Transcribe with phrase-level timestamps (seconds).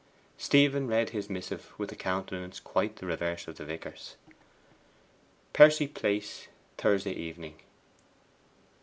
[0.39, 4.15] Stephen read his missive with a countenance quite the reverse of the vicar's.
[5.53, 7.59] 'PERCY PLACE, Thursday Evening.